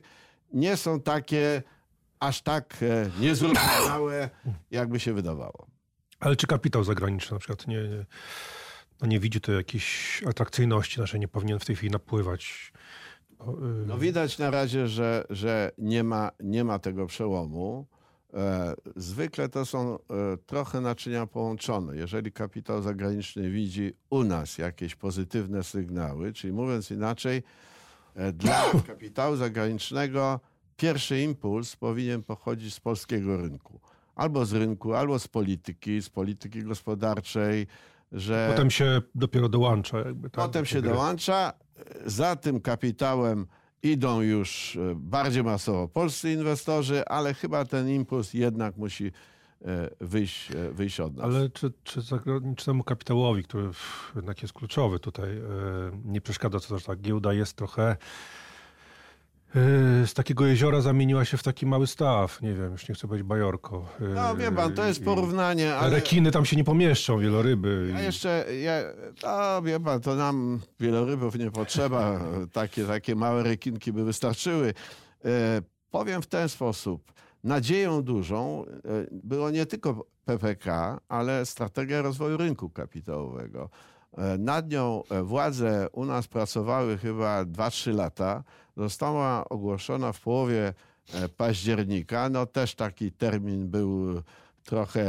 nie 0.53 0.77
są 0.77 1.01
takie 1.01 1.63
aż 2.19 2.41
tak 2.41 2.77
niezrozumiałe, 3.19 4.29
jakby 4.71 4.99
się 4.99 5.13
wydawało. 5.13 5.67
Ale 6.19 6.35
czy 6.35 6.47
kapitał 6.47 6.83
zagraniczny 6.83 7.35
na 7.35 7.39
przykład 7.39 7.67
nie, 7.67 7.81
no 9.01 9.07
nie 9.07 9.19
widzi 9.19 9.41
tu 9.41 9.51
jakiejś 9.51 10.21
atrakcyjności 10.27 10.99
naszej, 10.99 11.19
nie 11.19 11.27
powinien 11.27 11.59
w 11.59 11.65
tej 11.65 11.75
chwili 11.75 11.91
napływać 11.91 12.71
no 13.87 13.97
widać 13.97 14.37
na 14.37 14.51
razie, 14.51 14.87
że, 14.87 15.25
że 15.29 15.71
nie, 15.77 16.03
ma, 16.03 16.31
nie 16.39 16.63
ma 16.63 16.79
tego 16.79 17.07
przełomu. 17.07 17.87
E, 18.35 18.75
zwykle 18.95 19.49
to 19.49 19.65
są 19.65 19.95
e, 19.95 19.97
trochę 20.45 20.81
naczynia 20.81 21.27
połączone. 21.27 21.95
Jeżeli 21.95 22.31
kapitał 22.31 22.81
zagraniczny 22.81 23.49
widzi 23.49 23.93
u 24.09 24.23
nas 24.23 24.57
jakieś 24.57 24.95
pozytywne 24.95 25.63
sygnały, 25.63 26.33
czyli 26.33 26.53
mówiąc 26.53 26.91
inaczej, 26.91 27.43
e, 28.15 28.33
dla 28.33 28.71
kapitału 28.87 29.35
zagranicznego 29.35 30.39
pierwszy 30.77 31.21
impuls 31.21 31.75
powinien 31.75 32.23
pochodzić 32.23 32.73
z 32.73 32.79
polskiego 32.79 33.37
rynku. 33.37 33.79
Albo 34.15 34.45
z 34.45 34.53
rynku, 34.53 34.93
albo 34.93 35.19
z 35.19 35.27
polityki, 35.27 36.01
z 36.01 36.09
polityki 36.09 36.63
gospodarczej, 36.63 37.67
że... 38.11 38.47
Potem 38.51 38.71
się 38.71 39.01
dopiero 39.15 39.49
dołącza. 39.49 39.97
Jakby, 39.97 40.29
tak, 40.29 40.45
Potem 40.45 40.65
się 40.65 40.81
dołącza, 40.81 41.53
za 42.05 42.35
tym 42.35 42.61
kapitałem 42.61 43.47
idą 43.85 44.21
już 44.21 44.75
e, 44.75 44.95
bardziej 44.95 45.43
masowo 45.43 45.87
polscy 45.87 46.31
inwestorzy, 46.31 47.05
ale 47.05 47.33
chyba 47.33 47.65
ten 47.65 47.89
impuls 47.89 48.33
jednak 48.33 48.77
musi 48.77 49.05
e, 49.05 49.89
wyjść, 50.01 50.51
e, 50.51 50.71
wyjść 50.71 50.99
od 50.99 51.15
nas. 51.15 51.25
Ale 51.25 51.49
czy, 51.49 51.71
czy 51.83 52.01
zagranicznemu 52.01 52.83
kapitałowi, 52.83 53.43
który 53.43 53.69
jednak 54.15 54.41
jest 54.41 54.53
kluczowy 54.53 54.99
tutaj, 54.99 55.29
nie 56.05 56.21
przeszkadza 56.21 56.59
to, 56.59 56.79
że 56.79 56.85
ta 56.85 56.95
giełda 56.95 57.33
jest 57.33 57.53
trochę 57.53 57.97
z 60.05 60.13
takiego 60.13 60.45
jeziora 60.45 60.81
zamieniła 60.81 61.25
się 61.25 61.37
w 61.37 61.43
taki 61.43 61.65
mały 61.65 61.87
staw. 61.87 62.41
Nie 62.41 62.53
wiem, 62.53 62.71
już 62.71 62.89
nie 62.89 62.95
chcę 62.95 63.07
powiedzieć 63.07 63.27
bajorko. 63.27 63.85
No 63.99 64.35
wie 64.35 64.51
pan, 64.51 64.73
to 64.73 64.85
jest 64.85 65.03
porównanie, 65.03 65.75
ale... 65.75 65.95
Rekiny 65.95 66.31
tam 66.31 66.45
się 66.45 66.55
nie 66.55 66.63
pomieszczą, 66.63 67.19
wieloryby. 67.19 67.89
Ja 67.93 68.01
jeszcze, 68.01 68.45
ja, 68.61 68.81
no 69.23 69.61
wie 69.61 69.79
pan, 69.79 70.01
to 70.01 70.15
nam 70.15 70.59
wielorybów 70.79 71.35
nie 71.35 71.51
potrzeba. 71.51 72.19
Takie, 72.51 72.85
takie 72.85 73.15
małe 73.15 73.43
rekinki 73.43 73.93
by 73.93 74.03
wystarczyły. 74.03 74.73
E, 75.25 75.61
powiem 75.91 76.21
w 76.21 76.27
ten 76.27 76.49
sposób. 76.49 77.13
Nadzieją 77.43 78.01
dużą 78.01 78.65
e, 78.65 78.69
było 79.11 79.49
nie 79.49 79.65
tylko 79.65 80.05
PPK, 80.25 80.99
ale 81.07 81.45
strategia 81.45 82.01
rozwoju 82.01 82.37
rynku 82.37 82.69
kapitałowego. 82.69 83.69
E, 84.17 84.37
Nad 84.37 84.71
nią 84.71 85.03
e, 85.09 85.23
władze 85.23 85.87
u 85.91 86.05
nas 86.05 86.27
pracowały 86.27 86.97
chyba 86.97 87.43
2-3 87.43 87.95
lata. 87.95 88.43
Została 88.77 89.49
ogłoszona 89.49 90.13
w 90.13 90.21
połowie 90.21 90.73
e, 91.13 91.29
października. 91.29 92.29
No 92.29 92.45
też 92.45 92.75
taki 92.75 93.11
termin 93.11 93.67
był 93.67 94.21
trochę 94.63 95.05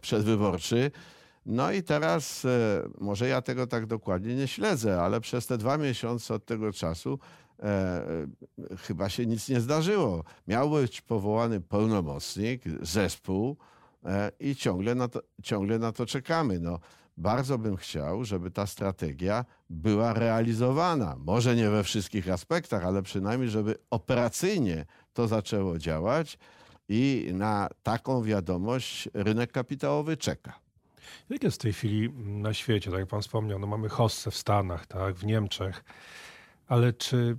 przedwyborczy. 0.00 0.90
No 1.46 1.72
i 1.72 1.82
teraz, 1.82 2.46
może 3.00 3.28
ja 3.28 3.42
tego 3.42 3.66
tak 3.66 3.86
dokładnie 3.86 4.34
nie 4.34 4.48
śledzę, 4.48 5.02
ale 5.02 5.20
przez 5.20 5.46
te 5.46 5.58
dwa 5.58 5.78
miesiące 5.78 6.34
od 6.34 6.44
tego 6.44 6.72
czasu 6.72 7.18
e, 7.62 8.26
chyba 8.78 9.08
się 9.08 9.26
nic 9.26 9.48
nie 9.48 9.60
zdarzyło. 9.60 10.24
Miał 10.48 10.70
być 10.70 11.00
powołany 11.00 11.60
pełnomocnik, 11.60 12.62
zespół 12.82 13.56
e, 14.04 14.32
i 14.40 14.56
ciągle 14.56 14.94
na, 14.94 15.08
to, 15.08 15.22
ciągle 15.42 15.78
na 15.78 15.92
to 15.92 16.06
czekamy. 16.06 16.60
No, 16.60 16.78
bardzo 17.16 17.58
bym 17.58 17.76
chciał, 17.76 18.24
żeby 18.24 18.50
ta 18.50 18.66
strategia 18.66 19.44
była 19.70 20.12
realizowana. 20.12 21.16
Może 21.18 21.56
nie 21.56 21.70
we 21.70 21.84
wszystkich 21.84 22.30
aspektach, 22.30 22.84
ale 22.84 23.02
przynajmniej, 23.02 23.50
żeby 23.50 23.74
operacyjnie 23.90 24.86
to 25.12 25.28
zaczęło 25.28 25.78
działać 25.78 26.38
i 26.88 27.30
na 27.32 27.68
taką 27.82 28.22
wiadomość 28.22 29.08
rynek 29.14 29.52
kapitałowy 29.52 30.16
czeka. 30.16 30.58
Jak 31.30 31.42
jest 31.42 31.56
w 31.56 31.62
tej 31.62 31.72
chwili 31.72 32.10
na 32.16 32.54
świecie? 32.54 32.90
Tak 32.90 33.00
jak 33.00 33.08
pan 33.08 33.22
wspomniał, 33.22 33.58
no 33.58 33.66
mamy 33.66 33.88
hossę 33.88 34.30
w 34.30 34.36
Stanach, 34.36 34.86
tak, 34.86 35.14
w 35.14 35.24
Niemczech, 35.24 35.84
ale 36.66 36.92
czy, 36.92 37.38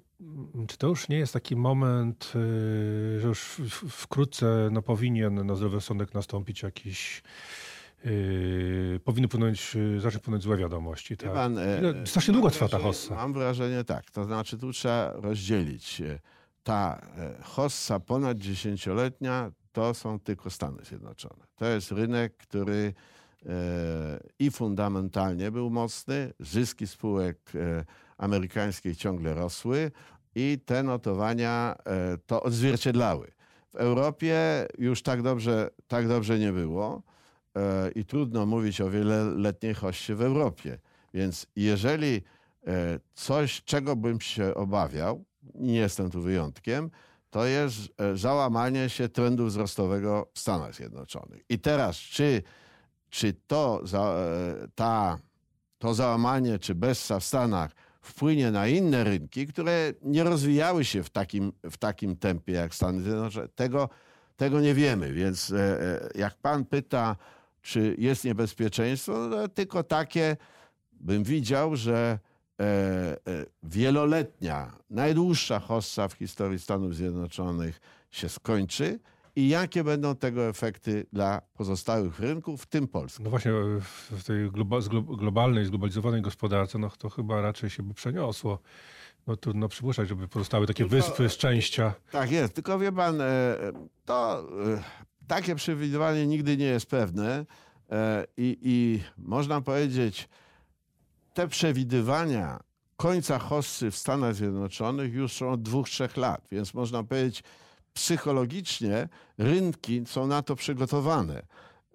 czy 0.68 0.78
to 0.78 0.88
już 0.88 1.10
nie 1.10 1.18
jest 1.18 1.34
taki 1.34 1.56
moment, 1.56 2.32
yy, 2.36 3.20
że 3.20 3.28
już 3.28 3.62
wkrótce 3.90 4.70
no, 4.72 4.82
powinien 4.82 5.46
na 5.46 5.56
zdrowy 5.56 5.76
rozsądek 5.76 6.14
nastąpić 6.14 6.64
jakiś 6.64 7.24
Yy, 8.06 9.00
powinny 9.04 9.28
płynąć, 9.28 9.76
yy, 9.76 10.00
zacząć 10.00 10.24
płynąć 10.24 10.44
złe 10.44 10.58
wiadomości. 10.58 11.18
Tak? 11.18 11.34
pan, 11.34 11.58
e, 11.58 11.80
Ile- 11.80 12.08
Strasznie 12.08 12.34
długo 12.34 12.50
trwa 12.50 12.66
ta 12.68 12.78
wrażenie- 12.78 12.84
hossa. 12.84 13.16
Mam 13.16 13.34
wrażenie 13.34 13.84
tak, 13.84 14.12
to 14.12 14.24
znaczy 14.24 14.58
tu 14.58 14.72
trzeba 14.74 15.12
rozdzielić. 15.14 16.02
e, 16.02 16.20
Ta 16.64 17.02
e, 17.18 17.44
hossa 17.44 18.00
ponad 18.00 18.38
dziesięcioletnia 18.38 19.52
to 19.72 19.94
są 19.94 20.20
tylko 20.20 20.50
Stany 20.50 20.84
Zjednoczone. 20.86 21.44
To 21.56 21.66
jest 21.66 21.92
rynek, 21.92 22.38
który 22.38 22.94
e, 23.46 23.50
i 24.40 24.52
fundamentalnie 24.52 25.52
był 25.52 25.70
mocny, 25.70 26.34
zyski 26.40 26.88
spółek 26.88 27.38
e, 27.56 27.86
amerykańskich 28.18 28.98
ciągle 28.98 29.34
rosły 29.34 29.92
i 30.36 30.60
te 30.66 30.84
notowania 30.84 31.76
e, 31.86 32.18
to 32.26 32.44
odzwierciedlały. 32.44 33.32
W 33.72 33.76
Europie 33.76 34.68
już 34.78 35.02
tak 35.04 35.22
dobrze, 35.22 35.70
tak 35.88 36.08
dobrze 36.08 36.40
nie 36.40 36.52
było 36.52 37.02
e, 37.08 37.13
i 37.96 38.06
trudno 38.06 38.46
mówić 38.46 38.82
o 38.82 38.90
wieloletniej 38.90 39.74
hoście 39.74 40.16
w 40.16 40.22
Europie. 40.22 40.80
Więc 41.14 41.48
jeżeli 41.56 42.22
e, 42.68 43.00
coś, 43.14 43.64
czego 43.64 43.96
bym 43.96 44.22
się 44.22 44.56
obawiał, 44.56 45.24
nie 45.56 45.76
jestem 45.76 46.10
tu 46.12 46.22
wyjątkiem, 46.22 46.92
to 47.30 47.46
jest 47.46 47.78
e, 47.98 48.18
załamanie 48.18 48.90
się 48.90 49.10
trendu 49.10 49.46
wzrostowego 49.46 50.30
w 50.34 50.40
Stanach 50.40 50.76
Zjednoczonych. 50.76 51.44
I 51.50 51.60
teraz, 51.60 51.98
czy, 51.98 52.44
czy 53.10 53.34
to, 53.48 53.84
e, 53.94 54.68
ta, 54.76 55.20
to 55.78 55.94
załamanie, 55.94 56.60
czy 56.60 56.76
bezsa 56.76 57.20
w 57.20 57.24
Stanach 57.24 57.72
wpłynie 58.02 58.52
na 58.52 58.68
inne 58.68 59.04
rynki, 59.04 59.48
które 59.48 59.94
nie 60.02 60.24
rozwijały 60.24 60.86
się 60.86 61.04
w 61.04 61.10
takim, 61.10 61.54
w 61.64 61.78
takim 61.78 62.16
tempie 62.16 62.54
jak 62.54 62.76
Stany 62.76 63.02
Zjednoczone, 63.02 63.48
tego, 63.48 63.90
tego 64.36 64.62
nie 64.62 64.74
wiemy. 64.74 65.14
Więc 65.14 65.52
e, 65.52 65.82
e, 65.82 66.10
jak 66.16 66.36
pan 66.36 66.66
pyta, 66.66 67.16
czy 67.64 67.96
jest 67.98 68.26
niebezpieczeństwo, 68.26 69.28
no, 69.28 69.48
tylko 69.48 69.84
takie 69.84 70.38
bym 70.92 71.24
widział, 71.24 71.76
że 71.76 72.20
e, 72.60 72.64
e, 72.64 73.18
wieloletnia, 73.64 74.72
najdłuższa 74.90 75.60
hossa 75.60 76.08
w 76.08 76.14
historii 76.14 76.60
Stanów 76.60 76.96
Zjednoczonych 76.96 77.80
się 78.12 78.30
skończy 78.30 79.00
i 79.36 79.50
jakie 79.50 79.84
będą 79.84 80.16
tego 80.16 80.48
efekty 80.48 81.06
dla 81.14 81.42
pozostałych 81.54 82.20
rynków, 82.20 82.62
w 82.64 82.66
tym 82.66 82.88
Polski. 82.88 83.24
No 83.24 83.30
właśnie 83.30 83.52
w 84.12 84.24
tej 84.24 84.52
globalnej, 85.18 85.66
zglobalizowanej 85.66 86.22
gospodarce, 86.22 86.80
no 86.80 86.90
to 86.90 87.10
chyba 87.10 87.42
raczej 87.42 87.70
się 87.70 87.84
by 87.84 87.94
przeniosło. 87.94 88.60
No 89.28 89.36
trudno 89.36 89.68
przypuszczać, 89.68 90.10
żeby 90.10 90.28
pozostały 90.28 90.68
takie 90.68 90.84
Tylko- 90.84 90.96
wyspy 90.96 91.30
szczęścia. 91.30 91.94
Tak 92.12 92.32
jest, 92.32 92.54
tylko 92.54 92.80
wie 92.80 92.92
pan, 92.92 93.22
e, 93.22 93.58
to 94.06 94.40
e, 94.76 94.84
takie 95.28 95.56
przewidywanie 95.56 96.28
nigdy 96.28 96.58
nie 96.58 96.66
jest 96.66 96.86
pewne 96.86 97.46
e, 97.92 98.26
i, 98.38 98.58
i 98.62 99.04
można 99.18 99.62
powiedzieć, 99.62 100.30
te 101.34 101.48
przewidywania 101.48 102.60
końca 102.98 103.40
hossy 103.40 103.92
w 103.92 103.98
Stanach 103.98 104.36
Zjednoczonych 104.36 105.14
już 105.14 105.34
są 105.34 105.52
od 105.52 105.62
dwóch, 105.62 105.90
trzech 105.90 106.18
lat, 106.18 106.48
więc 106.52 106.74
można 106.74 107.04
powiedzieć, 107.04 107.44
psychologicznie 107.94 109.10
rynki 109.38 110.04
są 110.06 110.28
na 110.28 110.42
to 110.42 110.56
przygotowane. 110.56 111.44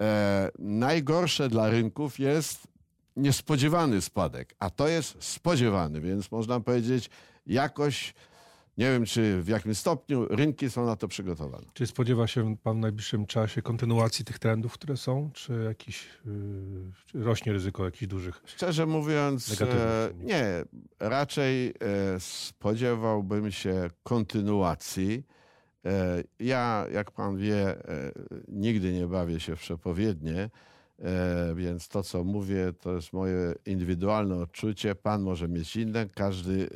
E, 0.01 0.51
najgorsze 0.59 1.49
dla 1.49 1.71
rynków 1.71 2.19
jest 2.19 2.69
niespodziewany 3.17 4.01
spadek, 4.01 4.55
a 4.59 4.71
to 4.71 4.88
jest 4.88 5.17
spodziewany, 5.25 6.01
więc 6.01 6.31
można 6.31 6.61
powiedzieć, 6.61 7.11
jakoś, 7.47 8.14
nie 8.79 8.93
wiem 8.93 9.05
czy 9.05 9.43
w 9.43 9.49
jakim 9.49 9.75
stopniu, 9.75 10.27
rynki 10.31 10.71
są 10.71 10.87
na 10.87 10.97
to 10.97 11.09
przygotowane. 11.09 11.67
Czy 11.73 11.87
spodziewa 11.87 12.27
się 12.27 12.57
pan 12.57 12.77
w 12.77 12.81
najbliższym 12.81 13.27
czasie 13.27 13.62
kontynuacji 13.62 14.25
tych 14.25 14.38
trendów, 14.38 14.73
które 14.73 14.97
są, 14.97 15.31
czy 15.35 15.64
jakiś 15.64 16.09
yy, 17.14 17.25
rośnie 17.25 17.53
ryzyko 17.53 17.85
jakichś 17.85 18.07
dużych? 18.07 18.43
Szczerze 18.45 18.87
mówiąc, 18.87 19.62
e, 19.62 20.11
nie. 20.21 20.45
Raczej 21.01 21.69
e, 21.69 21.75
spodziewałbym 22.19 23.53
się 23.53 23.91
kontynuacji. 24.03 25.27
E, 25.85 26.23
ja, 26.41 26.87
jak 26.93 27.11
pan 27.11 27.37
wie, 27.37 27.77
nigdy 28.49 28.93
nie 28.93 29.07
bawię 29.07 29.41
się 29.41 29.57
w 29.57 29.61
przepowiednie, 29.61 30.51
więc 31.54 31.88
to, 31.88 32.02
co 32.02 32.24
mówię, 32.24 32.72
to 32.80 32.94
jest 32.94 33.12
moje 33.12 33.54
indywidualne 33.66 34.37
odczucie. 34.37 34.94
Pan 34.94 35.22
może 35.22 35.48
mieć 35.48 35.76
inne, 35.76 36.08
każdy 36.08 36.68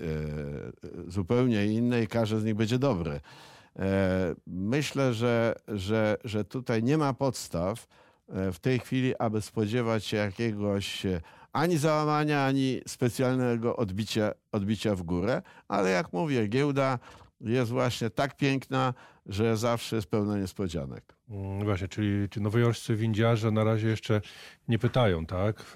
e, 1.06 1.11
zupełnie 1.11 1.66
inne 1.66 2.02
i 2.02 2.06
każde 2.06 2.40
z 2.40 2.44
nich 2.44 2.54
będzie 2.54 2.78
dobre. 2.78 3.20
E, 3.78 4.35
Myślę, 4.46 5.14
że, 5.14 5.54
że, 5.68 6.16
że 6.24 6.44
tutaj 6.44 6.82
nie 6.82 6.98
ma 6.98 7.14
podstaw 7.14 7.87
e, 8.28 8.52
w 8.52 8.58
tej 8.58 8.78
chwili, 8.78 9.16
aby 9.18 9.42
spodziewać 9.42 10.04
się 10.04 10.16
jakiegoś 10.16 11.06
e, 11.06 11.20
ani 11.52 11.78
załamania, 11.78 12.46
ani 12.46 12.80
specjalnego 12.87 13.76
odbicia, 13.76 14.32
odbicia 14.52 14.94
w 14.94 15.02
górę, 15.02 15.42
ale 15.68 15.90
jak 15.90 16.12
mówię, 16.12 16.46
giełda 16.46 16.98
jest 17.42 17.70
właśnie 17.70 18.11
tak 18.11 18.37
piękna, 18.37 18.94
że 19.26 19.57
zawsze 19.57 19.96
jest 19.96 20.09
pełna 20.09 20.38
niespodzianek. 20.38 21.05
Mm, 21.31 21.64
Właśnie, 21.64 21.88
czyli 21.88 22.28
czy 22.28 22.40
nowojorscy 22.40 22.96
windziarze 22.96 23.50
na 23.50 23.64
razie 23.64 23.88
jeszcze 23.88 24.20
nie 24.68 24.78
pytają, 24.78 25.26
tak? 25.26 25.62
W, 25.62 25.72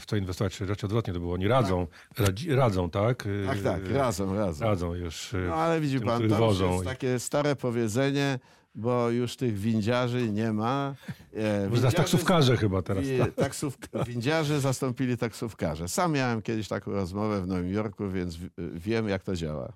w 0.00 0.06
co 0.06 0.16
inwestować, 0.16 0.56
czy 0.56 0.66
raczej 0.66 0.86
odwrotnie 0.86 1.12
to 1.14 1.20
było. 1.20 1.34
Oni 1.34 1.48
radzą, 1.48 1.86
radzi, 2.18 2.54
radzą, 2.54 2.90
tak? 2.90 3.24
Tak, 3.46 3.58
tak, 3.62 3.90
razem, 3.90 4.34
razem. 4.38 4.68
Radzą 4.68 4.94
już. 4.94 5.32
yy, 5.32 5.46
No 5.48 5.54
ale 5.54 5.80
widzi 5.80 5.98
tym, 5.98 6.06
pan, 6.08 6.22
już 6.22 6.32
wożą. 6.32 6.72
jest 6.72 6.84
takie 6.84 7.18
stare 7.18 7.56
powiedzenie, 7.56 8.38
bo 8.74 9.10
już 9.10 9.36
tych 9.36 9.58
windziarzy 9.58 10.32
nie 10.32 10.52
ma. 10.52 10.94
E, 11.34 11.68
Może 11.68 11.82
windziarzy- 11.82 11.96
taksówkarze 11.96 12.56
chyba 12.56 12.82
teraz. 12.82 13.04
Tak? 13.18 13.34
taksówk- 13.52 14.06
windziarze 14.06 14.60
zastąpili 14.60 15.16
taksówkarze. 15.16 15.88
Sam 15.88 16.12
miałem 16.12 16.42
kiedyś 16.42 16.68
taką 16.68 16.90
rozmowę 16.92 17.40
w 17.42 17.46
Nowym 17.46 17.72
Jorku, 17.72 18.10
więc 18.10 18.36
w- 18.36 18.48
wiem, 18.74 19.08
jak 19.08 19.22
to 19.22 19.36
działa. 19.36 19.72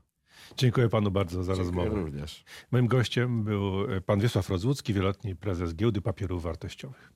Dziękuję 0.57 0.89
panu 0.89 1.11
bardzo 1.11 1.43
za 1.45 1.55
Dziękuję 1.55 1.77
rozmowę. 1.79 2.03
również. 2.03 2.45
Moim 2.71 2.87
gościem 2.87 3.45
był 3.45 3.73
pan 4.07 4.21
Wiesław 4.21 4.51
Rozłucki, 4.51 4.95
wieloletni 4.95 5.37
prezes 5.37 5.75
Giełdy 5.75 6.01
Papierów 6.01 6.43
Wartościowych. 6.43 7.13